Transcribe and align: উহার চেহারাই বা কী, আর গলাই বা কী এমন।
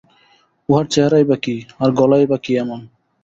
উহার 0.69 0.85
চেহারাই 0.87 1.25
বা 1.29 1.37
কী, 1.37 1.55
আর 1.79 1.89
গলাই 1.91 2.25
বা 2.27 2.37
কী 2.37 2.51
এমন। 2.57 2.79